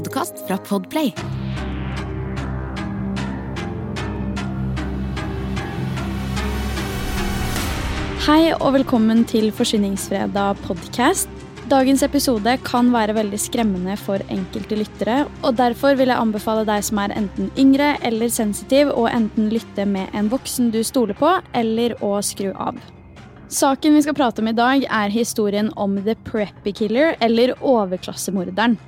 podkast 0.00 0.38
fra 0.46 0.56
Podplay. 0.64 1.10
Hei 8.24 8.52
og 8.54 8.78
velkommen 8.78 9.26
til 9.28 9.50
Forsyningsfredag 9.52 10.62
podcast. 10.64 11.28
Dagens 11.70 12.02
episode 12.06 12.54
kan 12.64 12.88
være 12.94 13.14
veldig 13.18 13.38
skremmende 13.42 13.98
for 14.00 14.24
enkelte 14.32 14.78
lyttere, 14.80 15.18
og 15.44 15.58
derfor 15.60 15.98
vil 15.98 16.08
jeg 16.10 16.22
anbefale 16.22 16.64
deg 16.68 16.86
som 16.86 17.02
er 17.02 17.14
enten 17.20 17.52
yngre 17.60 17.92
eller 18.06 18.32
sensitiv, 18.32 18.94
å 18.96 19.04
enten 19.10 19.52
lytte 19.52 19.84
med 19.86 20.16
en 20.16 20.32
voksen 20.32 20.72
du 20.72 20.80
stoler 20.86 21.18
på, 21.18 21.36
eller 21.52 21.98
å 22.00 22.16
skru 22.24 22.54
av. 22.56 22.78
Saken 23.50 23.98
vi 23.98 24.04
skal 24.06 24.16
prate 24.16 24.40
om 24.40 24.48
i 24.48 24.56
dag, 24.56 24.86
er 24.86 25.12
historien 25.12 25.68
om 25.76 26.00
The 26.06 26.16
Preppy 26.24 26.72
Killer, 26.72 27.18
eller 27.20 27.52
overklassemorderen. 27.60 28.78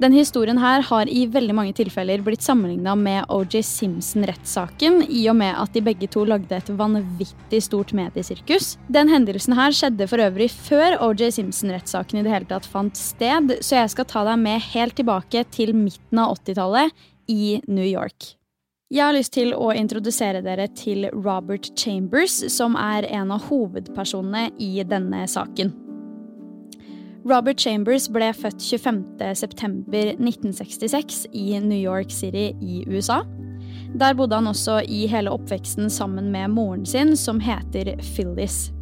Denne 0.00 0.16
historien 0.18 0.58
her 0.58 0.82
har 0.88 1.10
i 1.10 1.26
veldig 1.30 1.54
mange 1.54 1.74
tilfeller 1.76 2.22
blitt 2.24 2.42
sammenligna 2.42 2.94
med 2.98 3.28
OJ 3.32 3.60
Simpson-rettssaken, 3.68 5.02
i 5.12 5.26
og 5.30 5.36
med 5.38 5.54
at 5.58 5.76
de 5.76 5.82
begge 5.84 6.08
to 6.10 6.24
lagde 6.26 6.56
et 6.56 6.72
vanvittig 6.78 7.60
stort 7.66 7.92
mediesirkus. 7.96 8.76
Den 8.92 9.12
hendelsen 9.12 9.56
her 9.58 9.74
skjedde 9.76 10.08
for 10.10 10.24
øvrig 10.24 10.48
før 10.54 10.96
OJ 11.06 11.28
Simpson-rettssaken 11.38 12.20
i 12.20 12.26
det 12.26 12.34
hele 12.34 12.50
tatt 12.50 12.68
fant 12.68 12.98
sted, 12.98 13.58
så 13.60 13.82
jeg 13.82 13.94
skal 13.94 14.08
ta 14.10 14.24
deg 14.32 14.40
med 14.42 14.64
helt 14.72 14.96
tilbake 14.98 15.44
til 15.54 15.74
midten 15.76 16.22
av 16.22 16.38
80-tallet 16.40 17.04
i 17.30 17.58
New 17.68 17.86
York. 17.86 18.34
Jeg 18.92 19.06
har 19.06 19.14
lyst 19.16 19.32
til 19.32 19.54
å 19.56 19.70
introdusere 19.72 20.42
dere 20.44 20.66
til 20.76 21.06
Robert 21.14 21.70
Chambers, 21.80 22.34
som 22.52 22.76
er 22.76 23.06
en 23.08 23.32
av 23.32 23.46
hovedpersonene 23.48 24.50
i 24.60 24.74
denne 24.84 25.24
saken. 25.30 25.72
Robert 27.22 27.60
Chambers 27.62 28.08
ble 28.10 28.32
født 28.34 28.58
25.9.1966 28.58 31.30
i 31.30 31.54
New 31.62 31.78
York 31.78 32.10
City 32.10 32.50
i 32.58 32.82
USA. 32.90 33.22
Der 33.94 34.10
bodde 34.18 34.34
han 34.40 34.50
også 34.50 34.82
i 34.88 35.06
hele 35.06 35.30
oppveksten 35.30 35.90
sammen 35.90 36.32
med 36.34 36.48
moren 36.50 36.86
sin, 36.86 37.16
som 37.16 37.40
heter 37.40 37.96
Phyllis. 38.02 38.72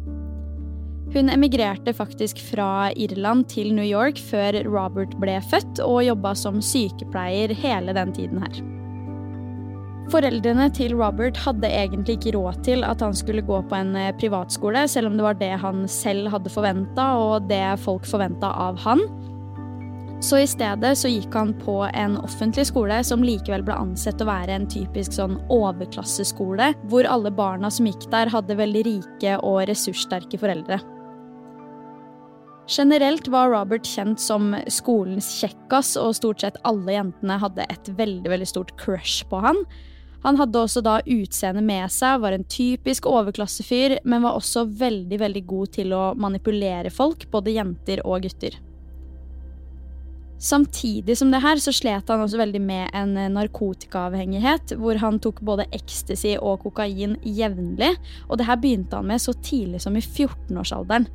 Hun 1.13 1.29
emigrerte 1.29 1.93
faktisk 1.93 2.39
fra 2.49 2.91
Irland 2.95 3.45
til 3.51 3.73
New 3.75 3.85
York 3.85 4.17
før 4.31 4.51
Robert 4.65 5.19
ble 5.21 5.41
født, 5.51 5.79
og 5.83 6.05
jobba 6.07 6.33
som 6.33 6.61
sykepleier 6.63 7.53
hele 7.53 7.93
den 7.93 8.13
tiden 8.15 8.41
her. 8.41 8.80
Foreldrene 10.09 10.65
til 10.73 10.95
Robert 10.97 11.37
hadde 11.39 11.69
egentlig 11.69 12.17
ikke 12.17 12.33
råd 12.35 12.63
til 12.65 12.81
at 12.83 13.03
han 13.05 13.13
skulle 13.15 13.43
gå 13.45 13.59
på 13.69 13.77
en 13.77 13.93
eh, 13.95 14.13
privatskole, 14.17 14.87
selv 14.89 15.11
om 15.11 15.19
det 15.19 15.27
var 15.27 15.37
det 15.37 15.51
han 15.61 15.85
selv 15.91 16.31
hadde 16.33 16.51
forventa, 16.51 17.11
og 17.21 17.51
det 17.51 17.63
folk 17.83 18.07
forventa 18.09 18.49
av 18.65 18.81
han. 18.81 19.03
Så 20.21 20.37
i 20.37 20.47
stedet 20.49 20.91
så 20.99 21.09
gikk 21.09 21.33
han 21.33 21.53
på 21.63 21.79
en 21.97 22.19
offentlig 22.21 22.67
skole 22.69 22.99
som 23.05 23.23
likevel 23.25 23.63
ble 23.65 23.73
ansett 23.73 24.21
å 24.21 24.27
være 24.29 24.53
en 24.53 24.67
typisk 24.69 25.15
sånn 25.15 25.39
overklasseskole, 25.53 26.73
hvor 26.91 27.09
alle 27.09 27.31
barna 27.33 27.71
som 27.73 27.87
gikk 27.89 28.05
der, 28.11 28.29
hadde 28.29 28.57
veldig 28.59 28.83
rike 28.85 29.37
og 29.41 29.63
ressurssterke 29.69 30.37
foreldre. 30.41 30.77
Generelt 32.71 33.27
var 33.33 33.49
Robert 33.51 33.87
kjent 33.89 34.21
som 34.21 34.53
skolens 34.69 35.31
kjekkas, 35.39 35.95
og 35.99 36.13
stort 36.15 36.45
sett 36.45 36.59
alle 36.67 36.93
jentene 36.99 37.39
hadde 37.41 37.65
et 37.73 37.89
veldig, 37.97 38.29
veldig 38.31 38.47
stort 38.47 38.75
crush 38.79 39.25
på 39.31 39.41
han. 39.43 39.65
Han 40.21 40.37
hadde 40.37 40.61
også 40.61 40.83
da 40.85 40.99
utseendet 41.01 41.65
med 41.65 41.89
seg, 41.93 42.19
var 42.21 42.35
en 42.35 42.45
typisk 42.45 43.07
overklassefyr, 43.09 43.99
men 44.05 44.21
var 44.21 44.37
også 44.37 44.67
veldig, 44.69 45.17
veldig 45.21 45.45
god 45.49 45.71
til 45.79 45.95
å 45.97 46.03
manipulere 46.13 46.91
folk, 46.93 47.25
både 47.33 47.55
jenter 47.55 48.03
og 48.05 48.27
gutter. 48.27 48.59
Samtidig 50.41 51.17
som 51.17 51.29
det 51.33 51.41
her, 51.41 51.59
så 51.61 51.69
slet 51.73 52.09
han 52.09 52.21
også 52.23 52.39
veldig 52.39 52.61
med 52.65 52.93
en 52.97 53.13
narkotikaavhengighet, 53.35 54.73
hvor 54.81 54.97
han 54.97 55.19
tok 55.21 55.41
både 55.45 55.67
ecstasy 55.73 56.33
og 56.37 56.63
kokain 56.63 57.13
jevnlig, 57.21 57.91
og 58.27 58.39
det 58.41 58.47
her 58.49 58.57
begynte 58.61 58.97
han 58.97 59.09
med 59.09 59.21
så 59.21 59.35
tidlig 59.37 59.83
som 59.83 59.97
i 59.97 60.01
14-årsalderen. 60.01 61.05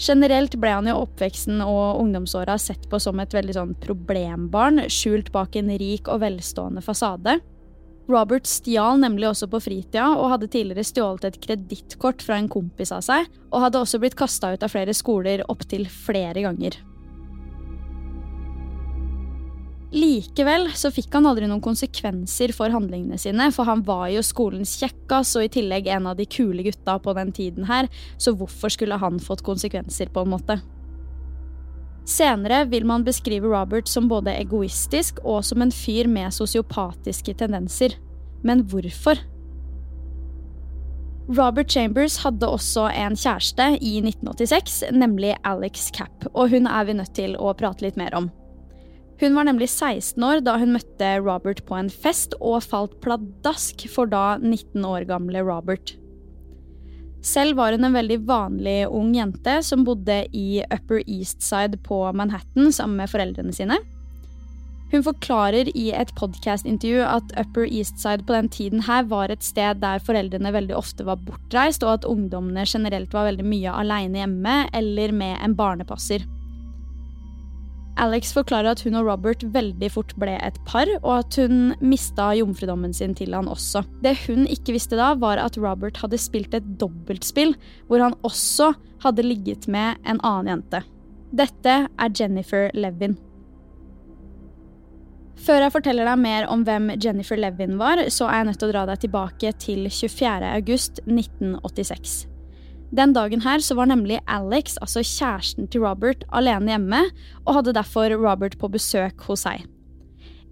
Generelt 0.00 0.56
ble 0.56 0.72
han 0.72 0.88
i 0.88 0.96
oppveksten 0.96 1.60
og 1.60 2.00
ungdomsåra 2.00 2.56
sett 2.60 2.86
på 2.88 3.00
som 3.04 3.20
et 3.20 3.36
veldig 3.36 3.56
sånn 3.56 3.74
problembarn, 3.84 4.86
skjult 4.88 5.28
bak 5.34 5.60
en 5.60 5.68
rik 5.80 6.08
og 6.08 6.22
velstående 6.24 6.80
fasade. 6.84 7.36
Robert 8.10 8.48
stjal 8.50 9.00
nemlig 9.00 9.28
også 9.30 9.48
på 9.50 9.60
fritida, 9.62 10.10
og 10.18 10.32
hadde 10.34 10.50
tidligere 10.50 10.86
stjålet 10.86 11.28
et 11.28 11.40
kredittkort 11.44 12.24
fra 12.26 12.40
en 12.40 12.50
kompis 12.50 12.92
av 12.94 13.04
seg, 13.06 13.28
og 13.50 13.66
hadde 13.66 13.82
også 13.82 14.00
blitt 14.02 14.18
kasta 14.18 14.52
ut 14.54 14.64
av 14.66 14.72
flere 14.72 14.94
skoler 14.96 15.44
opptil 15.50 15.86
flere 15.90 16.42
ganger. 16.46 16.80
Likevel 19.90 20.68
så 20.78 20.92
fikk 20.94 21.16
han 21.16 21.26
aldri 21.26 21.48
noen 21.50 21.62
konsekvenser 21.64 22.52
for 22.54 22.70
handlingene 22.70 23.18
sine, 23.18 23.48
for 23.50 23.66
han 23.66 23.82
var 23.86 24.06
jo 24.14 24.22
skolens 24.22 24.76
kjekkas 24.78 25.34
og 25.38 25.48
i 25.48 25.50
tillegg 25.56 25.90
en 25.90 26.06
av 26.12 26.18
de 26.18 26.28
kule 26.30 26.62
gutta 26.62 26.94
på 27.02 27.14
den 27.18 27.32
tiden 27.34 27.66
her, 27.66 27.90
så 28.14 28.36
hvorfor 28.38 28.70
skulle 28.70 29.00
han 29.02 29.18
fått 29.22 29.42
konsekvenser, 29.46 30.12
på 30.14 30.22
en 30.22 30.36
måte? 30.36 30.60
Senere 32.10 32.64
vil 32.66 32.86
man 32.88 33.04
beskrive 33.06 33.46
Robert 33.52 33.88
som 33.88 34.08
både 34.10 34.34
egoistisk 34.34 35.20
og 35.22 35.44
som 35.46 35.62
en 35.62 35.70
fyr 35.70 36.08
med 36.10 36.34
sosiopatiske 36.34 37.36
tendenser. 37.38 37.94
Men 38.42 38.64
hvorfor? 38.66 39.20
Robert 41.30 41.70
Chambers 41.70 42.16
hadde 42.24 42.48
også 42.48 42.88
en 42.90 43.14
kjæreste 43.14 43.68
i 43.78 44.00
1986, 44.02 44.80
nemlig 44.90 45.36
Alex 45.46 45.92
Capp, 45.94 46.26
og 46.34 46.50
hun 46.50 46.66
er 46.66 46.88
vi 46.88 46.96
nødt 46.98 47.14
til 47.14 47.36
å 47.38 47.52
prate 47.54 47.86
litt 47.86 48.00
mer 48.00 48.16
om. 48.18 48.26
Hun 49.20 49.36
var 49.36 49.46
nemlig 49.46 49.68
16 49.68 50.24
år 50.26 50.42
da 50.42 50.56
hun 50.58 50.72
møtte 50.74 51.12
Robert 51.22 51.62
på 51.68 51.76
en 51.78 51.92
fest 51.92 52.34
og 52.40 52.64
falt 52.66 52.96
pladask 53.04 53.84
for 53.92 54.10
da 54.10 54.40
19 54.40 54.82
år 54.82 55.06
gamle 55.06 55.44
Robert. 55.46 55.94
Selv 57.22 57.58
var 57.58 57.76
hun 57.76 57.84
en 57.84 57.96
veldig 57.96 58.18
vanlig 58.28 58.78
ung 58.88 59.12
jente 59.14 59.58
som 59.64 59.84
bodde 59.84 60.22
i 60.32 60.62
Upper 60.72 61.02
East 61.04 61.44
Side 61.44 61.82
på 61.84 62.02
Manhattan 62.16 62.72
sammen 62.72 62.96
med 63.02 63.12
foreldrene 63.12 63.52
sine. 63.52 63.76
Hun 64.90 65.04
forklarer 65.06 65.68
i 65.78 65.90
et 65.94 66.10
podkast-intervju 66.18 67.04
at 67.06 67.34
Upper 67.38 67.68
East 67.68 68.00
Side 68.02 68.24
på 68.26 68.34
den 68.34 68.48
tiden 68.50 68.82
her 68.88 69.04
var 69.06 69.30
et 69.30 69.44
sted 69.46 69.78
der 69.84 70.02
foreldrene 70.02 70.50
veldig 70.56 70.74
ofte 70.74 71.06
var 71.06 71.20
bortreist, 71.28 71.84
og 71.86 72.00
at 72.00 72.08
ungdommene 72.08 72.64
generelt 72.66 73.12
var 73.14 73.28
veldig 73.28 73.46
mye 73.46 73.76
aleine 73.84 74.24
hjemme 74.24 74.56
eller 74.74 75.14
med 75.14 75.38
en 75.44 75.54
barnepasser. 75.54 76.26
Alex 77.98 78.32
forklarer 78.32 78.70
at 78.70 78.82
hun 78.86 78.94
og 78.94 79.06
Robert 79.08 79.42
veldig 79.54 79.90
fort 79.92 80.14
ble 80.20 80.36
et 80.38 80.58
par, 80.68 80.86
og 81.02 81.18
at 81.18 81.36
hun 81.40 81.74
mista 81.82 82.30
jomfrudommen 82.38 82.94
sin 82.96 83.14
til 83.18 83.34
han 83.34 83.48
også. 83.50 83.82
Det 84.04 84.16
hun 84.26 84.46
ikke 84.46 84.72
visste 84.76 84.96
da, 84.96 85.14
var 85.18 85.36
at 85.42 85.58
Robert 85.58 85.96
hadde 86.02 86.18
spilt 86.20 86.54
et 86.54 86.78
dobbeltspill, 86.80 87.56
hvor 87.88 88.00
han 88.00 88.14
også 88.22 88.72
hadde 89.02 89.22
ligget 89.26 89.68
med 89.68 89.96
en 90.06 90.20
annen 90.22 90.48
jente. 90.54 90.82
Dette 91.32 91.74
er 91.86 92.14
Jennifer 92.20 92.70
Levin. 92.74 93.18
Før 95.40 95.62
jeg 95.64 95.72
forteller 95.72 96.04
deg 96.04 96.18
mer 96.20 96.46
om 96.52 96.64
hvem 96.66 96.90
Jennifer 97.00 97.36
Levin 97.40 97.78
var, 97.80 97.96
så 98.12 98.28
er 98.28 98.36
jeg 98.42 98.50
nødt 98.50 98.58
til 98.60 98.68
å 98.68 98.74
dra 98.74 98.86
deg 98.90 98.98
tilbake 99.06 99.52
til 99.56 99.88
24. 99.88 100.44
august 102.90 102.96
1986. 102.96 102.96
Den 102.96 103.12
dagen 103.12 103.40
her 103.40 103.58
så 103.60 103.74
var 103.74 103.86
nemlig 103.86 104.20
Alex, 104.26 104.76
altså 104.80 105.00
kjæresten 105.00 105.68
til 105.70 105.82
Robert, 105.82 106.24
alene 106.32 106.70
hjemme, 106.70 107.10
og 107.46 107.54
hadde 107.54 107.74
derfor 107.74 108.10
Robert 108.10 108.58
på 108.58 108.68
besøk 108.68 109.20
hos 109.28 109.44
seg. 109.46 109.64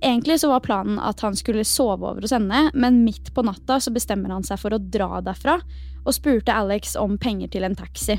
Egentlig 0.00 0.38
så 0.38 0.48
var 0.48 0.62
planen 0.62 0.98
at 0.98 1.20
han 1.20 1.34
skulle 1.34 1.64
sove 1.64 2.06
over 2.06 2.22
hos 2.22 2.30
henne, 2.30 2.70
men 2.74 3.04
midt 3.04 3.34
på 3.34 3.42
natta 3.42 3.80
så 3.80 3.90
bestemmer 3.90 4.30
han 4.30 4.44
seg 4.44 4.58
for 4.60 4.72
å 4.72 4.78
dra 4.78 5.20
derfra, 5.20 5.58
og 6.06 6.14
spurte 6.14 6.54
Alex 6.54 6.94
om 6.96 7.18
penger 7.18 7.48
til 7.48 7.64
en 7.64 7.74
taxi. 7.74 8.18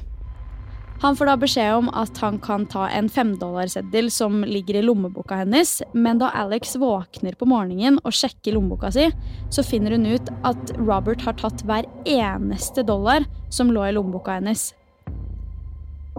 Han 0.99 1.15
får 1.15 1.29
da 1.29 1.37
beskjed 1.39 1.73
om 1.77 1.87
at 1.95 2.17
han 2.19 2.41
kan 2.43 2.65
ta 2.67 2.89
en 2.91 3.07
femdollarseddel 3.07 4.09
som 4.11 4.41
ligger 4.43 4.75
i 4.75 4.83
lommeboka 4.83 5.37
hennes, 5.39 5.77
men 5.95 6.19
da 6.19 6.27
Alex 6.35 6.75
våkner 6.75 7.39
på 7.39 7.47
morgenen 7.47 8.01
og 8.03 8.11
sjekker 8.11 8.57
lommeboka 8.57 8.91
si, 8.91 9.07
så 9.47 9.63
finner 9.63 9.95
hun 9.95 10.09
ut 10.11 10.33
at 10.43 10.73
Robert 10.75 11.23
har 11.23 11.39
tatt 11.39 11.63
hver 11.63 11.87
eneste 12.03 12.83
dollar 12.83 13.23
som 13.49 13.71
lå 13.73 13.85
i 13.87 13.95
lommeboka 13.95 14.37
hennes. 14.39 14.69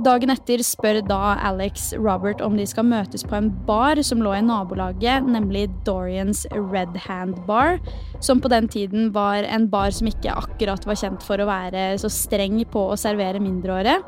Dagen 0.00 0.30
etter 0.32 0.62
spør 0.64 1.02
da 1.04 1.34
Alex 1.44 1.90
Robert 1.98 2.40
om 2.40 2.54
de 2.56 2.64
skal 2.68 2.86
møtes 2.88 3.24
på 3.26 3.36
en 3.36 3.50
bar 3.66 4.00
som 4.06 4.22
lå 4.24 4.32
i 4.32 4.40
nabolaget, 4.44 5.26
nemlig 5.28 5.66
Dorians 5.84 6.46
Red 6.54 6.96
Hand 7.04 7.36
Bar, 7.48 7.76
som 8.24 8.40
på 8.40 8.48
den 8.48 8.70
tiden 8.70 9.10
var 9.12 9.44
en 9.44 9.68
bar 9.68 9.92
som 9.92 10.08
ikke 10.08 10.32
akkurat 10.32 10.86
var 10.88 10.96
kjent 10.96 11.26
for 11.26 11.42
å 11.42 11.50
være 11.50 11.92
så 12.00 12.08
streng 12.12 12.62
på 12.72 12.86
å 12.88 12.98
servere 13.00 13.42
mindreårige. 13.44 13.98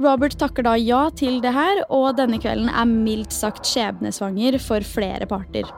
Robert 0.00 0.34
takker 0.40 0.64
da 0.66 0.74
ja 0.80 1.04
til 1.14 1.42
det 1.44 1.52
her, 1.54 1.84
og 1.92 2.16
denne 2.18 2.40
kvelden 2.42 2.72
er 2.72 2.88
mildt 2.88 3.36
sagt 3.36 3.68
skjebnesvanger 3.68 4.56
for 4.62 4.86
flere 4.86 5.28
parter. 5.30 5.68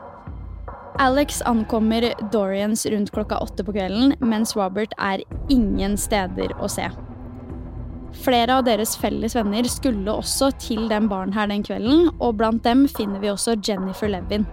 Alex 0.99 1.41
ankommer 1.41 2.13
Dorians 2.31 2.85
rundt 2.85 3.11
klokka 3.11 3.37
åtte 3.37 3.63
på 3.63 3.73
kvelden, 3.73 4.15
mens 4.19 4.55
Robert 4.57 4.95
er 4.97 5.21
ingen 5.49 5.93
steder 5.97 6.55
å 6.57 6.69
se. 6.71 6.87
Flere 8.23 8.55
av 8.57 8.63
deres 8.65 8.95
felles 8.97 9.35
venner 9.37 9.67
skulle 9.69 10.09
også 10.09 10.49
til 10.57 10.87
den 10.89 11.05
baren 11.11 11.35
her 11.35 11.51
den 11.51 11.61
kvelden, 11.67 12.09
og 12.17 12.39
blant 12.39 12.63
dem 12.65 12.87
finner 12.89 13.21
vi 13.21 13.29
også 13.29 13.59
Jennifer 13.61 14.09
Levin. 14.09 14.47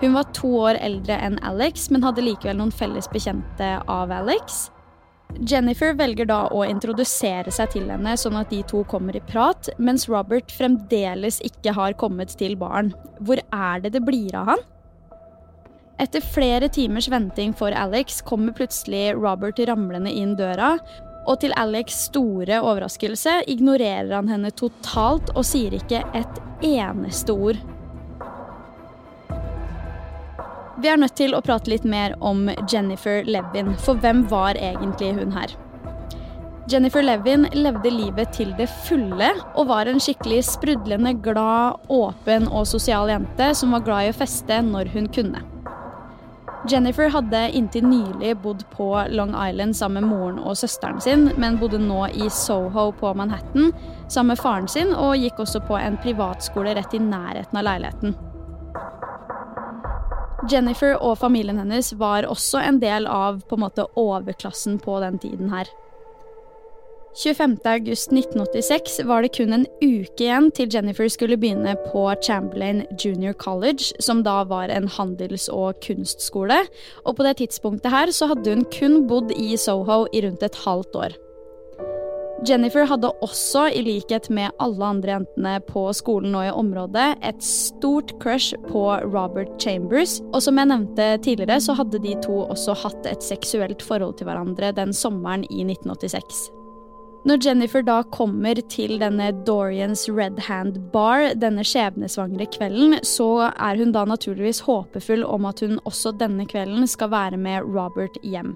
Hun 0.00 0.16
var 0.16 0.30
to 0.32 0.54
år 0.70 0.80
eldre 0.80 1.18
enn 1.20 1.36
Alex, 1.44 1.90
men 1.92 2.06
hadde 2.06 2.24
likevel 2.24 2.56
noen 2.62 2.72
felles 2.72 3.10
bekjente 3.12 3.68
av 3.92 4.14
Alex. 4.14 4.70
Jennifer 5.44 5.92
velger 5.92 6.30
da 6.30 6.46
å 6.48 6.64
introdusere 6.64 7.52
seg 7.52 7.74
til 7.76 7.92
henne, 7.92 8.16
sånn 8.16 8.40
at 8.40 8.48
de 8.48 8.62
to 8.70 8.86
kommer 8.88 9.20
i 9.20 9.24
prat, 9.28 9.68
mens 9.76 10.08
Robert 10.08 10.48
fremdeles 10.48 11.42
ikke 11.44 11.76
har 11.76 11.98
kommet 12.00 12.32
til 12.40 12.56
baren. 12.56 12.94
Hvor 13.20 13.44
er 13.52 13.84
det 13.84 13.92
det 13.98 14.04
blir 14.08 14.32
av 14.32 14.54
han? 14.54 14.66
Etter 15.98 16.22
flere 16.22 16.68
timers 16.68 17.08
venting 17.08 17.52
for 17.58 17.74
Alex 17.74 18.20
kommer 18.22 18.52
plutselig 18.54 19.16
Robert 19.18 19.58
ramlende 19.58 20.12
inn 20.14 20.36
døra, 20.38 20.76
og 21.26 21.40
til 21.42 21.52
Alex' 21.58 22.04
store 22.06 22.60
overraskelse 22.62 23.40
ignorerer 23.50 24.14
han 24.14 24.30
henne 24.30 24.52
totalt 24.54 25.32
og 25.34 25.42
sier 25.44 25.74
ikke 25.74 26.04
et 26.16 26.38
eneste 26.64 27.34
ord. 27.34 27.58
Vi 30.78 30.86
er 30.86 31.00
nødt 31.02 31.16
til 31.18 31.34
å 31.34 31.42
prate 31.42 31.72
litt 31.72 31.82
mer 31.82 32.14
om 32.22 32.46
Jennifer 32.70 33.26
Levin, 33.26 33.74
for 33.82 33.98
hvem 33.98 34.22
var 34.30 34.54
egentlig 34.54 35.10
hun 35.18 35.34
her? 35.34 35.50
Jennifer 36.70 37.02
Levin 37.02 37.48
levde 37.56 37.90
livet 37.90 38.30
til 38.36 38.52
det 38.54 38.68
fulle 38.86 39.32
og 39.56 39.70
var 39.72 39.90
en 39.90 39.98
skikkelig 39.98 40.44
sprudlende 40.52 41.16
glad, 41.24 41.82
åpen 41.90 42.46
og 42.46 42.68
sosial 42.70 43.10
jente 43.10 43.50
som 43.58 43.74
var 43.74 43.86
glad 43.88 44.06
i 44.06 44.12
å 44.12 44.18
feste 44.22 44.62
når 44.62 44.94
hun 44.94 45.10
kunne. 45.10 45.42
Jennifer 46.66 47.08
hadde 47.08 47.50
inntil 47.54 47.84
nylig 47.86 48.32
bodd 48.42 48.64
på 48.74 49.04
Long 49.08 49.30
Island 49.48 49.76
sammen 49.76 50.02
med 50.02 50.10
moren 50.10 50.38
og 50.42 50.56
søsteren 50.58 50.98
sin, 51.00 51.28
men 51.38 51.58
bodde 51.60 51.78
nå 51.78 52.08
i 52.10 52.26
Soho 52.34 52.90
på 52.98 53.12
Manhattan 53.14 53.70
sammen 54.08 54.32
med 54.34 54.42
faren 54.42 54.66
sin 54.68 54.90
og 54.90 55.14
gikk 55.22 55.38
også 55.44 55.62
på 55.68 55.78
en 55.78 55.98
privatskole 56.02 56.74
rett 56.74 56.96
i 56.98 57.02
nærheten 57.02 57.60
av 57.60 57.66
leiligheten. 57.68 58.16
Jennifer 60.50 60.96
og 61.02 61.18
familien 61.18 61.58
hennes 61.60 61.92
var 61.98 62.26
også 62.26 62.62
en 62.64 62.80
del 62.82 63.06
av 63.06 63.42
på 63.46 63.58
en 63.58 63.64
måte 63.66 63.86
overklassen 63.98 64.80
på 64.82 64.98
den 65.04 65.18
tiden 65.22 65.52
her. 65.54 65.70
25.8.1986 67.18 69.04
var 69.08 69.24
det 69.24 69.32
kun 69.34 69.52
en 69.56 69.64
uke 69.82 70.22
igjen 70.22 70.52
til 70.54 70.70
Jennifer 70.70 71.08
skulle 71.10 71.38
begynne 71.40 71.74
på 71.88 72.04
Chamberlain 72.22 72.84
Junior 72.94 73.34
College, 73.34 73.90
som 73.98 74.22
da 74.22 74.44
var 74.46 74.70
en 74.70 74.86
handels- 74.86 75.48
og 75.50 75.80
kunstskole. 75.82 76.60
Og 77.02 77.16
på 77.18 77.26
det 77.26 77.40
tidspunktet 77.40 77.90
her 77.90 78.12
så 78.14 78.30
hadde 78.30 78.52
hun 78.54 78.62
kun 78.70 79.00
bodd 79.10 79.34
i 79.34 79.56
Soho 79.58 80.04
i 80.14 80.22
rundt 80.22 80.44
et 80.46 80.60
halvt 80.62 80.94
år. 80.94 81.16
Jennifer 82.46 82.86
hadde 82.86 83.10
også, 83.18 83.64
i 83.74 83.80
likhet 83.82 84.28
med 84.30 84.54
alle 84.62 84.84
andre 84.86 85.16
jentene 85.16 85.56
på 85.66 85.88
skolen 85.96 86.36
og 86.38 86.46
i 86.46 86.52
området, 86.54 87.08
et 87.26 87.42
stort 87.42 88.12
crush 88.22 88.54
på 88.68 88.84
Robert 89.02 89.58
Chambers. 89.58 90.20
Og 90.30 90.44
som 90.46 90.60
jeg 90.62 90.70
nevnte 90.70 91.08
tidligere, 91.26 91.58
så 91.58 91.74
hadde 91.80 91.98
de 91.98 92.14
to 92.22 92.44
også 92.46 92.78
hatt 92.84 93.10
et 93.10 93.26
seksuelt 93.26 93.82
forhold 93.82 94.14
til 94.20 94.30
hverandre 94.30 94.70
den 94.78 94.94
sommeren 94.94 95.42
i 95.50 95.66
1986. 95.66 96.57
Når 97.26 97.42
Jennifer 97.42 97.82
da 97.82 97.96
kommer 98.14 98.60
til 98.70 99.00
denne 99.00 99.32
Dorians 99.46 100.04
Red 100.06 100.38
Hand 100.46 100.78
Bar 100.92 101.32
denne 101.42 101.64
skjebnesvangre 101.66 102.46
kvelden, 102.54 103.00
så 103.02 103.48
er 103.50 103.80
hun 103.80 103.90
da 103.94 104.04
naturligvis 104.06 104.62
håpefull 104.68 105.24
om 105.26 105.48
at 105.50 105.64
hun 105.64 105.80
også 105.82 106.14
denne 106.20 106.46
kvelden 106.48 106.86
skal 106.86 107.10
være 107.10 107.40
med 107.40 107.66
Robert 107.66 108.20
hjem. 108.22 108.54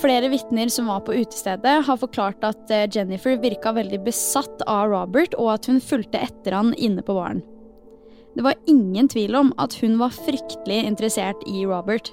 Flere 0.00 0.32
vitner 0.32 0.66
som 0.72 0.88
var 0.90 1.04
på 1.06 1.14
utestedet, 1.14 1.76
har 1.86 2.00
forklart 2.00 2.42
at 2.44 2.72
eh, 2.74 2.88
Jennifer 2.90 3.38
virka 3.38 3.70
veldig 3.76 4.00
besatt 4.08 4.64
av 4.66 4.90
Robert, 4.90 5.36
og 5.38 5.52
at 5.54 5.70
hun 5.70 5.78
fulgte 5.78 6.18
etter 6.26 6.56
han 6.58 6.74
inne 6.74 7.06
på 7.06 7.14
baren. 7.14 7.44
Det 8.36 8.42
var 8.44 8.58
ingen 8.66 9.06
tvil 9.08 9.38
om 9.38 9.54
at 9.62 9.78
hun 9.80 9.94
var 10.02 10.12
fryktelig 10.12 10.82
interessert 10.90 11.38
i 11.46 11.62
Robert. 11.64 12.10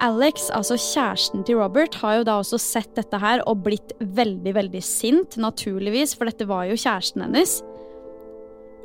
Alex, 0.00 0.48
altså 0.56 0.78
kjæresten 0.80 1.42
til 1.44 1.58
Robert, 1.60 1.98
har 2.00 2.20
jo 2.20 2.24
da 2.24 2.38
også 2.40 2.56
sett 2.60 2.94
dette 2.96 3.18
her 3.20 3.42
og 3.48 3.66
blitt 3.66 3.92
veldig, 4.00 4.54
veldig 4.56 4.80
sint, 4.84 5.36
naturligvis, 5.36 6.14
for 6.16 6.30
dette 6.30 6.48
var 6.48 6.70
jo 6.70 6.78
kjæresten 6.80 7.26
hennes. 7.26 7.58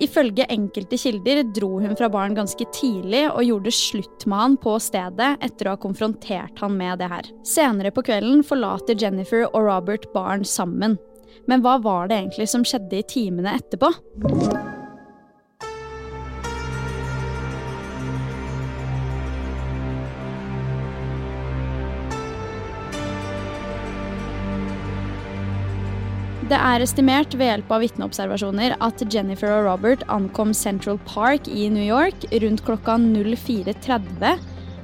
Ifølge 0.03 0.43
enkelte 0.51 0.99
kilder 0.99 1.39
dro 1.55 1.77
hun 1.79 1.95
fra 1.95 2.09
baren 2.11 2.35
ganske 2.35 2.67
tidlig 2.75 3.23
og 3.29 3.45
gjorde 3.47 3.71
slutt 3.71 4.27
med 4.27 4.41
han 4.41 4.59
på 4.59 4.75
stedet 4.83 5.31
etter 5.45 5.69
å 5.69 5.77
ha 5.77 5.79
konfrontert 5.79 6.59
han 6.59 6.75
med 6.75 6.99
det 6.99 7.07
her. 7.13 7.31
Senere 7.47 7.95
på 7.95 8.03
kvelden 8.03 8.43
forlater 8.43 8.99
Jennifer 8.99 9.47
og 9.47 9.69
Robert 9.69 10.11
baren 10.11 10.43
sammen. 10.43 10.99
Men 11.47 11.63
hva 11.63 11.77
var 11.79 12.09
det 12.11 12.19
egentlig 12.19 12.51
som 12.51 12.67
skjedde 12.67 12.99
i 12.99 13.07
timene 13.07 13.55
etterpå? 13.55 13.93
Det 26.45 26.57
er 26.61 26.83
estimert 26.85 27.33
ved 27.33 27.47
hjelp 27.49 27.71
av 27.73 27.81
vitneobservasjoner 27.81 28.75
at 28.85 28.99
Jennifer 29.09 29.49
og 29.49 29.63
Robert 29.65 30.03
ankom 30.13 30.51
Central 30.53 30.99
Park 31.09 31.47
i 31.49 31.65
New 31.73 31.81
York 31.81 32.27
rundt 32.43 32.61
klokka 32.67 32.99
04.30, 33.01 34.43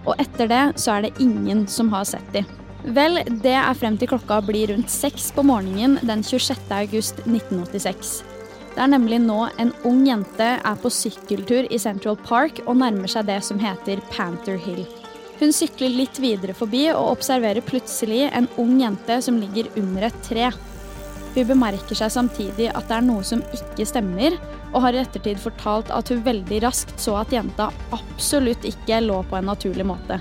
og 0.09 0.15
etter 0.23 0.49
det 0.49 0.63
så 0.81 0.95
er 0.95 1.05
det 1.05 1.21
ingen 1.21 1.67
som 1.69 1.91
har 1.93 2.07
sett 2.09 2.25
dem. 2.33 2.47
Vel, 2.81 3.19
det 3.43 3.53
er 3.53 3.77
frem 3.77 3.99
til 4.01 4.09
klokka 4.09 4.39
blir 4.47 4.71
rundt 4.73 4.89
seks 4.89 5.29
på 5.35 5.45
morgenen 5.45 5.99
den 6.01 6.23
26. 6.25 6.65
august 6.79 7.21
1986. 7.27 8.15
Det 8.71 8.81
er 8.81 8.89
nemlig 8.95 9.21
nå 9.21 9.43
en 9.61 9.69
ung 9.85 10.01
jente 10.07 10.49
er 10.57 10.81
på 10.81 10.89
sykkeltur 10.89 11.69
i 11.69 11.77
Central 11.83 12.17
Park 12.25 12.63
og 12.65 12.79
nærmer 12.81 13.11
seg 13.11 13.29
det 13.29 13.37
som 13.45 13.61
heter 13.61 14.01
Panther 14.09 14.57
Hill. 14.65 14.81
Hun 15.37 15.53
sykler 15.53 15.93
litt 15.93 16.17
videre 16.21 16.57
forbi 16.57 16.87
og 16.89 17.19
observerer 17.19 17.61
plutselig 17.65 18.31
en 18.33 18.49
ung 18.61 18.79
jente 18.81 19.21
som 19.21 19.37
ligger 19.37 19.69
under 19.77 20.09
et 20.09 20.21
tre. 20.25 20.49
Hun 21.31 21.47
bemerker 21.47 21.95
seg 21.95 22.11
samtidig 22.11 22.67
at 22.73 22.89
det 22.89 22.97
er 22.97 23.05
noe 23.07 23.23
som 23.23 23.43
ikke 23.55 23.87
stemmer, 23.87 24.35
og 24.73 24.83
har 24.85 24.95
i 24.95 25.01
ettertid 25.03 25.39
fortalt 25.39 25.91
at 25.95 26.11
hun 26.11 26.23
veldig 26.25 26.59
raskt 26.65 26.99
så 26.99 27.17
at 27.21 27.31
jenta 27.31 27.69
absolutt 27.95 28.67
ikke 28.67 28.99
lå 29.05 29.21
på 29.29 29.39
en 29.39 29.47
naturlig 29.51 29.87
måte. 29.87 30.19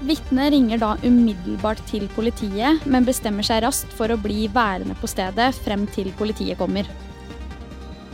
Vitnet 0.00 0.54
ringer 0.54 0.80
da 0.80 0.94
umiddelbart 1.04 1.82
til 1.90 2.06
politiet, 2.14 2.86
men 2.88 3.04
bestemmer 3.04 3.44
seg 3.44 3.64
raskt 3.66 3.92
for 3.98 4.08
å 4.08 4.20
bli 4.20 4.46
værende 4.54 4.96
på 4.96 5.10
stedet 5.10 5.50
frem 5.60 5.84
til 5.92 6.08
politiet 6.16 6.56
kommer. 6.60 6.88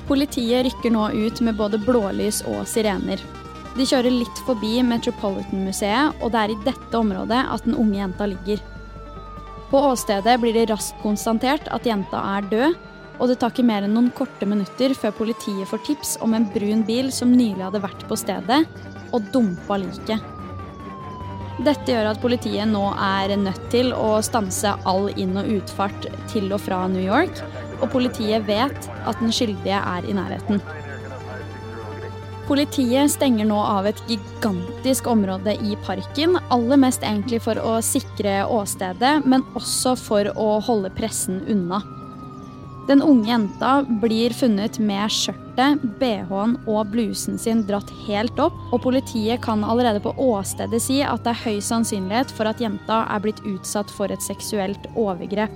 Politiet 0.08 0.66
rykker 0.66 0.92
nå 0.94 1.08
ut 1.14 1.42
med 1.42 1.58
både 1.58 1.78
blålys 1.82 2.40
og 2.50 2.64
sirener. 2.70 3.22
De 3.76 3.84
kjører 3.84 4.10
litt 4.10 4.38
forbi 4.46 4.80
Metropolitan-museet, 4.86 6.22
og 6.22 6.32
det 6.32 6.42
er 6.42 6.54
i 6.54 6.60
dette 6.64 6.98
området 6.98 7.42
at 7.52 7.66
den 7.66 7.76
unge 7.76 8.00
jenta 8.00 8.28
ligger. 8.30 8.62
På 9.70 9.80
åstedet 9.90 10.40
blir 10.40 10.54
det 10.54 10.68
raskt 10.70 11.00
konstatert 11.02 11.66
at 11.74 11.86
jenta 11.86 12.20
er 12.36 12.46
død, 12.50 12.76
og 13.16 13.30
det 13.30 13.38
tar 13.40 13.50
ikke 13.54 13.66
mer 13.66 13.86
enn 13.86 13.96
noen 13.96 14.12
korte 14.14 14.46
minutter 14.46 14.92
før 14.94 15.14
politiet 15.16 15.66
får 15.70 15.82
tips 15.88 16.16
om 16.22 16.36
en 16.36 16.46
brun 16.52 16.84
bil 16.86 17.10
som 17.14 17.32
nylig 17.32 17.64
hadde 17.64 17.82
vært 17.82 18.04
på 18.06 18.18
stedet, 18.20 18.62
og 19.16 19.30
dumpa 19.34 19.78
liket. 19.80 20.32
Dette 21.64 21.88
gjør 21.88 22.10
at 22.10 22.20
politiet 22.20 22.68
nå 22.68 22.84
er 23.00 23.32
nødt 23.40 23.70
til 23.72 23.94
å 23.96 24.18
stanse 24.22 24.74
all 24.84 25.08
inn- 25.16 25.38
og 25.40 25.48
utfart 25.56 26.10
til 26.28 26.52
og 26.52 26.60
fra 26.60 26.82
New 26.92 27.02
York, 27.02 27.40
og 27.80 27.88
politiet 27.92 28.44
vet 28.48 28.90
at 29.08 29.22
den 29.22 29.32
skyldige 29.32 29.80
er 29.80 30.04
i 30.04 30.14
nærheten. 30.16 30.60
Politiet 32.46 33.10
stenger 33.10 33.48
nå 33.48 33.58
av 33.58 33.88
et 33.90 34.00
gigantisk 34.06 35.08
område 35.10 35.56
i 35.66 35.74
parken, 35.82 36.36
aller 36.54 36.78
mest 36.78 37.02
egentlig 37.02 37.40
for 37.42 37.58
å 37.58 37.80
sikre 37.82 38.44
åstedet, 38.46 39.24
men 39.26 39.42
også 39.58 39.96
for 39.98 40.30
å 40.38 40.52
holde 40.62 40.92
pressen 40.94 41.40
unna. 41.50 41.82
Den 42.86 43.02
unge 43.02 43.32
jenta 43.32 43.80
blir 44.02 44.30
funnet 44.30 44.78
med 44.78 45.10
skjørtet, 45.10 45.82
bh-en 45.98 46.54
og 46.70 46.92
blusen 46.92 47.34
sin 47.34 47.64
dratt 47.66 47.90
helt 48.06 48.38
opp, 48.38 48.54
og 48.70 48.84
politiet 48.84 49.42
kan 49.42 49.66
allerede 49.66 49.98
på 50.04 50.14
åstedet 50.14 50.78
si 50.84 51.00
at 51.02 51.26
det 51.26 51.34
er 51.34 51.42
høy 51.48 51.58
sannsynlighet 51.58 52.30
for 52.30 52.46
at 52.46 52.62
jenta 52.62 53.02
er 53.10 53.24
blitt 53.26 53.42
utsatt 53.42 53.90
for 53.90 54.14
et 54.14 54.22
seksuelt 54.22 54.86
overgrep. 54.94 55.50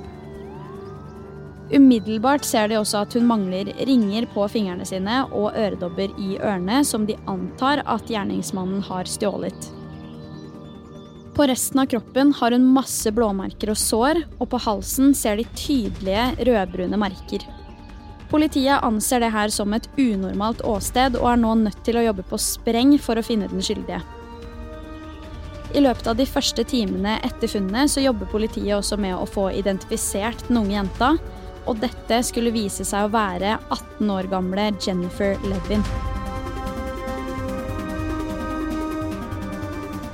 Umiddelbart 1.71 2.45
ser 2.45 2.67
de 2.71 2.81
også 2.81 3.05
at 3.05 3.15
hun 3.15 3.29
mangler 3.29 3.69
ringer 3.87 4.27
på 4.33 4.47
fingrene 4.51 4.87
sine 4.89 5.21
og 5.29 5.55
øredobber 5.55 6.11
i 6.19 6.33
ørene, 6.41 6.81
som 6.87 7.05
de 7.07 7.15
antar 7.31 7.85
at 7.87 8.11
gjerningsmannen 8.11 8.83
har 8.89 9.07
stjålet. 9.07 9.71
På 11.37 11.47
resten 11.47 11.79
av 11.79 11.87
kroppen 11.93 12.33
har 12.41 12.53
hun 12.57 12.67
masse 12.75 13.11
blåmerker 13.15 13.71
og 13.71 13.79
sår, 13.79 14.19
og 14.41 14.51
på 14.51 14.59
halsen 14.67 15.15
ser 15.15 15.39
de 15.39 15.47
tydelige 15.55 16.27
rødbrune 16.51 16.99
merker. 16.99 17.47
Politiet 18.31 18.83
anser 18.87 19.23
det 19.23 19.31
her 19.35 19.51
som 19.55 19.73
et 19.75 19.87
unormalt 19.99 20.63
åsted 20.67 21.17
og 21.19 21.33
er 21.33 21.39
nå 21.39 21.55
nødt 21.65 21.85
til 21.87 21.99
å 21.99 22.05
jobbe 22.05 22.27
på 22.27 22.39
spreng 22.39 22.97
for 23.03 23.19
å 23.19 23.25
finne 23.27 23.49
den 23.51 23.63
skyldige. 23.63 24.03
I 25.71 25.83
løpet 25.83 26.09
av 26.11 26.19
de 26.19 26.27
første 26.27 26.65
timene 26.67 27.17
etter 27.27 27.51
funnet 27.51 27.91
så 27.93 28.03
jobber 28.03 28.31
politiet 28.31 28.75
også 28.75 28.99
med 28.99 29.15
å 29.15 29.27
få 29.27 29.53
identifisert 29.55 30.49
den 30.49 30.59
unge 30.65 30.75
jenta, 30.75 31.13
og 31.67 31.81
dette 31.83 32.23
skulle 32.27 32.55
vise 32.55 32.87
seg 32.87 33.09
å 33.09 33.13
være 33.13 33.59
18 33.69 34.15
år 34.15 34.31
gamle 34.33 34.71
Jennifer 34.81 35.37
Levin. 35.49 35.85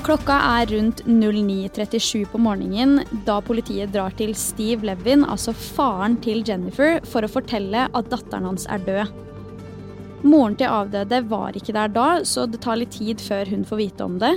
Klokka 0.07 0.37
er 0.61 0.71
rundt 0.71 1.01
09.37 1.09 2.29
på 2.31 2.39
morgenen 2.39 3.01
da 3.27 3.41
politiet 3.43 3.91
drar 3.91 4.15
til 4.15 4.37
Steve 4.39 4.87
Levin, 4.87 5.27
altså 5.27 5.51
faren 5.51 6.15
til 6.23 6.45
Jennifer, 6.47 7.01
for 7.11 7.27
å 7.27 7.31
fortelle 7.31 7.89
at 7.91 8.13
datteren 8.13 8.47
hans 8.47 8.69
er 8.71 8.87
død. 8.87 9.26
Moren 10.25 10.57
til 10.57 10.71
avdøde 10.73 11.21
var 11.29 11.57
ikke 11.57 11.75
der 11.77 11.91
da, 11.93 12.07
så 12.25 12.47
det 12.49 12.63
tar 12.65 12.79
litt 12.81 12.95
tid 12.97 13.21
før 13.21 13.51
hun 13.53 13.65
får 13.69 13.81
vite 13.83 14.05
om 14.07 14.17
det. 14.23 14.33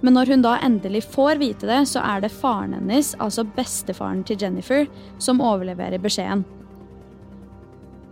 Men 0.00 0.14
når 0.14 0.30
hun 0.30 0.44
da 0.44 0.56
endelig 0.62 1.04
får 1.10 1.40
vite 1.42 1.68
det, 1.68 1.80
så 1.90 2.02
er 2.04 2.22
det 2.22 2.32
faren 2.32 2.76
hennes, 2.76 3.14
altså 3.18 3.46
bestefaren 3.56 4.22
til 4.26 4.38
Jennifer, 4.40 4.86
som 5.18 5.42
overleverer 5.42 6.02
beskjeden. 6.02 6.44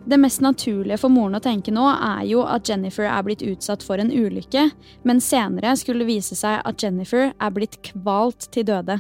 Det 0.05 0.19
mest 0.19 0.41
naturlige 0.43 0.99
for 0.99 1.14
moren 1.14 1.38
å 1.38 1.43
tenke 1.43 1.71
nå 1.71 1.85
er 1.93 2.25
jo 2.26 2.43
at 2.43 2.67
Jennifer 2.67 3.07
er 3.07 3.23
blitt 3.23 3.45
utsatt 3.47 3.85
for 3.87 4.02
en 4.02 4.11
ulykke, 4.11 4.73
men 5.07 5.23
senere 5.23 5.76
skulle 5.79 6.02
det 6.02 6.11
vise 6.11 6.38
seg 6.38 6.59
at 6.67 6.83
Jennifer 6.83 7.31
er 7.31 7.55
blitt 7.55 7.79
kvalt 7.87 8.50
til 8.50 8.67
døde. 8.67 8.99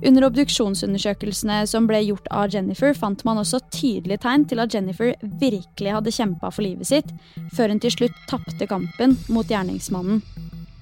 Under 0.00 0.24
obduksjonsundersøkelsene 0.30 1.58
som 1.68 1.84
ble 1.88 1.98
gjort 2.06 2.28
av 2.32 2.48
Jennifer, 2.54 2.94
fant 2.96 3.20
man 3.28 3.42
også 3.42 3.60
tydelige 3.68 4.22
tegn 4.24 4.46
til 4.48 4.62
at 4.62 4.72
Jennifer 4.72 5.12
virkelig 5.20 5.92
hadde 5.92 6.14
kjempa 6.16 6.48
for 6.48 6.64
livet 6.64 6.88
sitt, 6.88 7.10
før 7.52 7.74
hun 7.74 7.82
til 7.84 7.92
slutt 7.92 8.22
tapte 8.30 8.68
kampen 8.70 9.18
mot 9.28 9.48
gjerningsmannen. 9.48 10.22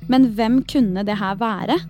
Men 0.09 0.31
hvem 0.39 0.63
kunne 0.71 1.03
det 1.05 1.19
her 1.19 1.35
være? 1.41 1.81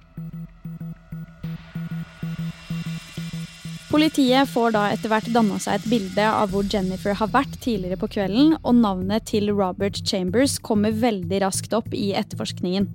Politiet 3.88 4.48
får 4.52 4.74
da 4.74 4.86
etter 4.92 5.08
hvert 5.08 5.28
danna 5.32 5.56
seg 5.60 5.78
et 5.78 5.86
bilde 5.88 6.24
av 6.28 6.50
hvor 6.52 6.66
Jennifer 6.68 7.16
har 7.16 7.30
vært 7.32 7.60
tidligere 7.64 8.00
på 8.00 8.10
kvelden, 8.16 8.56
og 8.60 8.80
navnet 8.80 9.28
til 9.28 9.52
Robert 9.52 10.00
Chambers 10.04 10.58
kommer 10.64 10.96
veldig 10.96 11.44
raskt 11.44 11.76
opp 11.76 11.92
i 11.96 12.10
etterforskningen. 12.16 12.88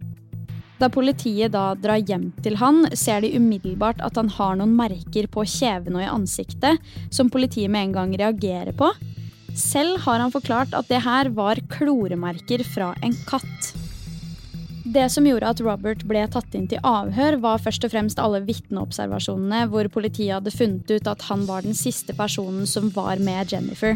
Da 0.81 0.89
politiet 0.91 1.53
da 1.53 1.73
drar 1.79 2.01
hjem 2.01 2.31
til 2.43 2.57
han, 2.59 2.83
ser 2.97 3.21
de 3.23 3.33
umiddelbart 3.37 4.01
at 4.03 4.17
han 4.19 4.31
har 4.37 4.57
noen 4.59 4.73
merker 4.77 5.29
på 5.31 5.45
kjeven 5.47 5.99
og 5.99 6.03
i 6.03 6.09
ansiktet, 6.09 6.81
som 7.13 7.31
politiet 7.33 7.71
med 7.71 7.89
en 7.89 7.95
gang 7.99 8.17
reagerer 8.19 8.73
på. 8.77 8.89
Selv 9.53 10.01
har 10.01 10.19
han 10.19 10.33
forklart 10.33 10.73
at 10.73 10.89
det 10.89 11.03
her 11.05 11.29
var 11.37 11.61
kloremerker 11.69 12.65
fra 12.65 12.93
en 13.05 13.13
katt. 13.29 13.73
Det 14.83 15.05
som 15.13 15.25
gjorde 15.25 15.47
at 15.53 15.61
Robert 15.63 16.03
ble 16.09 16.25
tatt 16.27 16.57
inn 16.57 16.65
til 16.69 16.81
avhør, 16.83 17.37
var 17.41 17.61
først 17.63 17.85
og 17.87 17.93
fremst 17.93 18.19
alle 18.19 18.41
vitneobservasjonene 18.43 19.63
hvor 19.71 19.87
politiet 19.93 20.35
hadde 20.35 20.53
funnet 20.53 20.91
ut 20.91 21.07
at 21.07 21.23
han 21.29 21.45
var 21.47 21.63
den 21.63 21.77
siste 21.77 22.17
personen 22.17 22.67
som 22.69 22.89
var 22.97 23.21
med 23.23 23.53
Jennifer. 23.53 23.95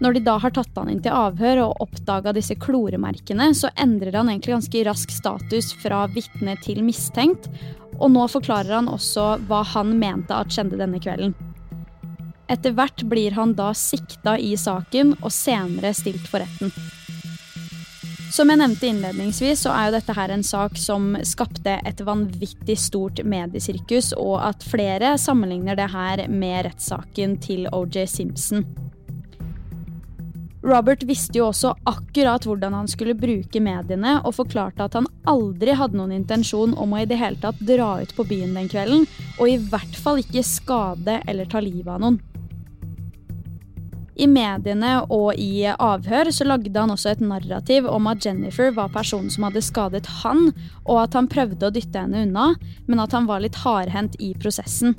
Når 0.00 0.12
de 0.12 0.20
da 0.26 0.36
har 0.36 0.52
tatt 0.52 0.76
han 0.76 0.90
inn 0.92 1.00
til 1.00 1.14
avhør 1.16 1.62
og 1.64 1.80
oppdaga 1.86 2.34
disse 2.36 2.56
kloremerkene, 2.60 3.48
så 3.56 3.70
endrer 3.80 4.18
han 4.18 4.28
egentlig 4.28 4.52
ganske 4.58 4.84
rask 4.90 5.14
status 5.14 5.72
fra 5.80 6.02
vitne 6.12 6.56
til 6.64 6.82
mistenkt, 6.84 7.48
og 7.96 8.12
nå 8.12 8.26
forklarer 8.28 8.76
han 8.76 8.90
også 8.92 9.38
hva 9.48 9.62
han 9.72 9.94
mente 9.96 10.36
at 10.36 10.52
skjedde 10.52 10.76
denne 10.82 11.00
kvelden. 11.00 11.32
Etter 12.52 12.76
hvert 12.76 13.02
blir 13.08 13.34
han 13.34 13.56
da 13.58 13.72
sikta 13.74 14.36
i 14.38 14.52
saken 14.60 15.16
og 15.22 15.32
senere 15.34 15.90
stilt 15.96 16.28
for 16.28 16.44
retten. 16.44 16.70
Som 18.36 18.50
jeg 18.52 18.60
nevnte 18.60 18.88
innledningsvis, 18.90 19.62
så 19.64 19.72
er 19.72 19.86
jo 19.86 19.94
dette 19.96 20.14
her 20.18 20.32
en 20.34 20.44
sak 20.44 20.76
som 20.76 21.14
skapte 21.24 21.78
et 21.88 22.02
vanvittig 22.04 22.76
stort 22.78 23.22
mediesirkus, 23.24 24.12
og 24.18 24.42
at 24.44 24.66
flere 24.66 25.14
sammenligner 25.18 25.78
det 25.78 25.88
her 25.94 26.26
med 26.28 26.66
rettssaken 26.68 27.38
til 27.40 27.64
OJ 27.72 28.04
Simpson. 28.12 28.66
Robert 30.66 31.04
visste 31.06 31.38
jo 31.38 31.46
også 31.52 31.70
akkurat 31.86 32.42
hvordan 32.42 32.74
han 32.74 32.88
skulle 32.90 33.14
bruke 33.14 33.60
mediene, 33.62 34.16
og 34.26 34.34
forklarte 34.34 34.88
at 34.88 34.96
han 34.98 35.06
aldri 35.30 35.76
hadde 35.78 35.98
noen 35.98 36.16
intensjon 36.16 36.74
om 36.74 36.94
å 36.94 37.04
i 37.04 37.06
det 37.06 37.20
hele 37.20 37.38
tatt 37.42 37.60
dra 37.62 38.00
ut 38.02 38.14
på 38.16 38.26
byen 38.26 38.56
den 38.58 38.70
kvelden, 38.72 39.06
og 39.38 39.46
i 39.46 39.60
hvert 39.62 40.00
fall 40.02 40.18
ikke 40.24 40.42
skade 40.46 41.20
eller 41.30 41.46
ta 41.46 41.62
livet 41.62 41.92
av 41.94 42.02
noen. 42.02 42.18
I 44.16 44.26
mediene 44.32 44.94
og 45.12 45.36
i 45.38 45.66
avhør 45.68 46.30
så 46.32 46.46
lagde 46.48 46.72
han 46.72 46.90
også 46.90 47.12
et 47.12 47.22
narrativ 47.22 47.86
om 47.86 48.08
at 48.08 48.24
Jennifer 48.24 48.72
var 48.74 48.88
personen 48.94 49.28
som 49.30 49.44
hadde 49.46 49.62
skadet 49.62 50.08
han, 50.24 50.48
og 50.88 51.02
at 51.04 51.18
han 51.18 51.28
prøvde 51.30 51.68
å 51.68 51.74
dytte 51.74 52.00
henne 52.00 52.24
unna, 52.24 52.54
men 52.88 53.04
at 53.04 53.14
han 53.14 53.28
var 53.28 53.44
litt 53.44 53.60
hardhendt 53.60 54.16
i 54.24 54.32
prosessen. 54.40 54.96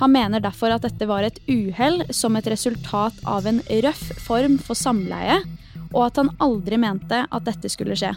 Han 0.00 0.12
mener 0.12 0.42
derfor 0.44 0.74
at 0.74 0.84
dette 0.84 1.08
var 1.08 1.24
et 1.24 1.38
uhell 1.48 2.02
som 2.12 2.36
et 2.36 2.48
resultat 2.52 3.16
av 3.24 3.46
en 3.48 3.62
røff 3.86 4.04
form 4.26 4.58
for 4.60 4.76
samleie, 4.76 5.38
og 5.94 6.02
at 6.10 6.20
han 6.20 6.32
aldri 6.44 6.76
mente 6.80 7.22
at 7.24 7.46
dette 7.46 7.70
skulle 7.72 7.96
skje. 7.96 8.12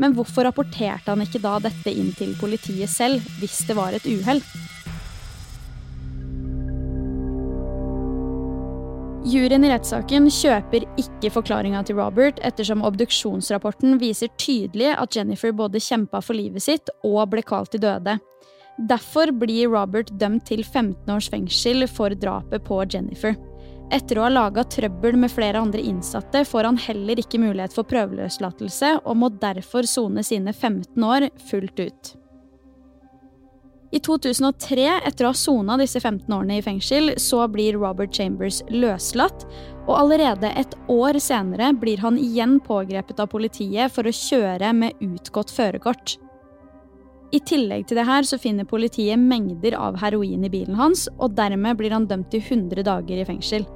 Men 0.00 0.14
hvorfor 0.16 0.46
rapporterte 0.46 1.10
han 1.10 1.24
ikke 1.24 1.42
da 1.42 1.58
dette 1.60 1.92
inn 1.92 2.14
til 2.16 2.36
politiet 2.40 2.88
selv, 2.88 3.24
hvis 3.40 3.64
det 3.68 3.76
var 3.76 3.96
et 3.96 4.06
uhell? 4.08 4.40
Juryen 9.30 9.66
i 9.66 9.68
rettssaken 9.68 10.30
kjøper 10.32 10.86
ikke 10.98 11.28
forklaringa 11.34 11.82
til 11.84 11.98
Robert, 12.00 12.38
ettersom 12.46 12.80
obduksjonsrapporten 12.88 13.98
viser 14.00 14.30
tydelig 14.40 14.94
at 14.94 15.18
Jennifer 15.18 15.52
både 15.52 15.82
kjempa 15.82 16.22
for 16.24 16.38
livet 16.38 16.64
sitt 16.64 16.88
og 17.04 17.26
ble 17.34 17.44
kvalt 17.44 17.74
til 17.74 17.82
døde. 17.84 18.16
Derfor 18.88 19.28
blir 19.36 19.68
Robert 19.68 20.08
dømt 20.16 20.46
til 20.48 20.62
15 20.64 21.10
års 21.12 21.28
fengsel 21.28 21.84
for 21.90 22.14
drapet 22.16 22.64
på 22.64 22.78
Jennifer. 22.88 23.34
Etter 23.92 24.20
å 24.20 24.24
ha 24.24 24.30
laga 24.30 24.62
trøbbel 24.70 25.18
med 25.20 25.32
flere 25.34 25.60
andre 25.60 25.82
innsatte 25.82 26.44
får 26.46 26.68
han 26.68 26.78
heller 26.80 27.20
ikke 27.20 27.42
mulighet 27.42 27.74
for 27.74 27.88
prøveløslatelse, 27.90 29.00
og 29.04 29.18
må 29.18 29.28
derfor 29.42 29.88
sone 29.90 30.24
sine 30.24 30.54
15 30.54 31.04
år 31.04 31.28
fullt 31.50 31.82
ut. 31.82 32.12
I 33.90 33.98
2003, 34.06 34.86
etter 35.10 35.26
å 35.26 35.32
ha 35.32 35.36
sona 35.36 35.74
disse 35.80 35.98
15 35.98 36.30
årene 36.30 36.60
i 36.60 36.62
fengsel, 36.62 37.16
så 37.18 37.42
blir 37.50 37.76
Robert 37.82 38.14
Chambers 38.14 38.62
løslatt, 38.70 39.44
og 39.88 39.96
allerede 39.98 40.52
et 40.54 40.76
år 40.88 41.18
senere 41.20 41.72
blir 41.74 42.00
han 42.00 42.16
igjen 42.22 42.60
pågrepet 42.62 43.20
av 43.20 43.32
politiet 43.34 43.90
for 43.92 44.06
å 44.06 44.14
kjøre 44.14 44.70
med 44.78 45.02
utgått 45.02 45.50
førerkort. 45.50 46.20
I 47.30 47.38
tillegg 47.46 47.86
til 47.86 48.00
det 48.00 48.06
her 48.08 48.26
så 48.26 48.40
finner 48.42 48.66
politiet 48.66 49.20
mengder 49.20 49.76
av 49.78 50.00
heroin 50.02 50.42
i 50.46 50.50
bilen 50.50 50.78
hans, 50.78 51.06
og 51.18 51.36
dermed 51.38 51.78
blir 51.78 51.94
han 51.94 52.08
dømt 52.10 52.30
til 52.32 52.42
100 52.42 52.82
dager 52.88 53.22
i 53.22 53.26
fengsel. 53.28 53.66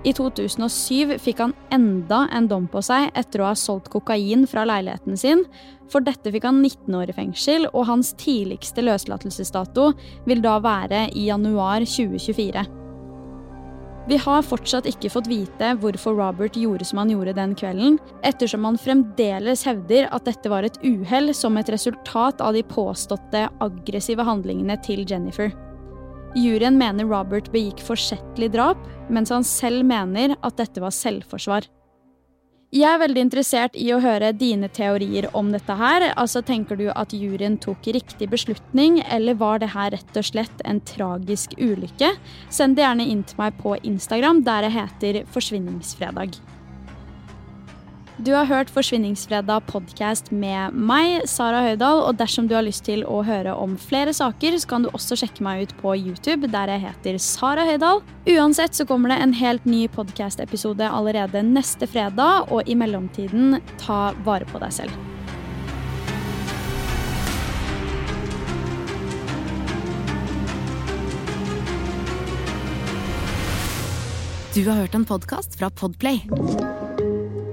I 0.00 0.14
2007 0.16 1.18
fikk 1.20 1.42
han 1.42 1.52
enda 1.72 2.22
en 2.32 2.46
dom 2.48 2.64
på 2.72 2.80
seg 2.84 3.10
etter 3.20 3.42
å 3.42 3.50
ha 3.50 3.56
solgt 3.58 3.90
kokain 3.92 4.46
fra 4.48 4.64
leiligheten 4.68 5.18
sin. 5.20 5.44
For 5.92 6.04
dette 6.04 6.32
fikk 6.32 6.46
han 6.48 6.62
19 6.62 6.96
år 6.96 7.12
i 7.12 7.16
fengsel, 7.16 7.68
og 7.72 7.88
hans 7.90 8.14
tidligste 8.20 8.84
løslatelsesdato 8.86 9.90
vil 10.28 10.44
da 10.44 10.56
være 10.64 11.06
i 11.12 11.28
januar 11.28 11.84
2024. 11.84 12.79
Vi 14.08 14.16
har 14.16 14.42
fortsatt 14.42 14.88
ikke 14.88 15.10
fått 15.12 15.28
vite 15.30 15.74
hvorfor 15.82 16.16
Robert 16.16 16.56
gjorde 16.58 16.86
som 16.88 17.02
han 17.02 17.10
gjorde 17.12 17.34
den 17.36 17.52
kvelden, 17.58 17.98
ettersom 18.26 18.64
han 18.66 18.78
fremdeles 18.80 19.64
hevder 19.68 20.08
at 20.10 20.24
dette 20.26 20.50
var 20.50 20.66
et 20.66 20.78
uhell 20.82 21.34
som 21.36 21.58
et 21.60 21.68
resultat 21.70 22.40
av 22.40 22.56
de 22.56 22.64
påståtte 22.66 23.44
aggressive 23.60 24.24
handlingene 24.26 24.78
til 24.86 25.04
Jennifer. 25.08 25.52
Juryen 26.38 26.78
mener 26.78 27.08
Robert 27.10 27.50
begikk 27.52 27.82
forsettlig 27.82 28.52
drap, 28.54 28.80
mens 29.10 29.32
han 29.34 29.44
selv 29.46 29.84
mener 29.86 30.36
at 30.46 30.58
dette 30.60 30.82
var 30.82 30.94
selvforsvar. 30.94 31.66
Jeg 32.70 32.86
er 32.86 33.00
veldig 33.02 33.22
interessert 33.24 33.74
i 33.74 33.88
å 33.90 33.96
høre 33.98 34.28
dine 34.30 34.68
teorier 34.70 35.26
om 35.34 35.48
dette 35.50 35.74
her. 35.74 36.04
Altså, 36.14 36.38
Tenker 36.46 36.78
du 36.78 36.84
at 36.92 37.10
juryen 37.10 37.56
tok 37.58 37.88
riktig 37.96 38.28
beslutning, 38.30 39.00
eller 39.10 39.34
var 39.40 39.58
det 39.58 39.72
her 39.72 39.90
rett 39.96 40.20
og 40.20 40.28
slett 40.28 40.62
en 40.62 40.78
tragisk 40.86 41.56
ulykke? 41.58 42.12
Send 42.46 42.78
det 42.78 42.86
gjerne 42.86 43.08
inn 43.10 43.26
til 43.26 43.42
meg 43.42 43.58
på 43.58 43.74
Instagram, 43.82 44.44
der 44.46 44.68
jeg 44.68 44.76
heter 44.76 45.20
Forsvinningsfredag. 45.34 46.38
Du 48.20 48.34
har 48.34 48.44
hørt 48.44 48.68
Forsvinningsfredag 48.68 49.62
podkast 49.70 50.26
med 50.28 50.74
meg, 50.76 51.22
Sara 51.30 51.62
Høydahl. 51.64 52.02
Og 52.04 52.18
dersom 52.20 52.50
du 52.50 52.52
har 52.52 52.66
lyst 52.66 52.84
til 52.84 53.00
å 53.08 53.22
høre 53.24 53.54
om 53.56 53.78
flere 53.80 54.12
saker, 54.12 54.58
så 54.60 54.68
kan 54.68 54.84
du 54.84 54.90
også 54.90 55.16
sjekke 55.16 55.40
meg 55.46 55.62
ut 55.62 55.72
på 55.80 55.94
YouTube, 55.96 56.50
der 56.52 56.68
jeg 56.68 56.82
heter 56.82 57.16
Sara 57.16 57.64
Høydahl. 57.64 58.02
Uansett 58.28 58.76
så 58.76 58.84
kommer 58.84 59.14
det 59.14 59.22
en 59.24 59.32
helt 59.40 59.64
ny 59.64 59.86
podkast-episode 59.94 60.84
allerede 60.84 61.40
neste 61.48 61.88
fredag, 61.88 62.52
og 62.52 62.68
i 62.68 62.76
mellomtiden, 62.76 63.56
ta 63.80 64.10
vare 64.26 64.44
på 64.52 64.60
deg 64.60 64.76
selv. 64.82 64.92
Du 74.52 74.66
har 74.68 74.82
hørt 74.82 74.98
en 74.98 75.08
podkast 75.08 75.56
fra 75.56 75.72
Podplay 75.72 76.26